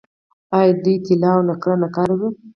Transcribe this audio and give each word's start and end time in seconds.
آیا 0.57 0.73
دوی 0.83 0.95
طلا 1.05 1.31
او 1.37 1.41
نقره 1.49 1.75
نه 1.81 1.87
کاروي؟ 1.95 2.29